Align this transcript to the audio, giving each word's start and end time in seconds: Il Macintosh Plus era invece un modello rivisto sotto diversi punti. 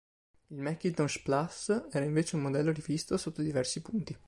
Il 0.49 0.57
Macintosh 0.57 1.23
Plus 1.23 1.83
era 1.91 2.03
invece 2.03 2.35
un 2.35 2.41
modello 2.41 2.71
rivisto 2.71 3.17
sotto 3.17 3.43
diversi 3.43 3.83
punti. 3.83 4.17